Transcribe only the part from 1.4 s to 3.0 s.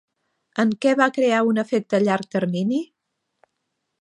un efecte a llarg termini?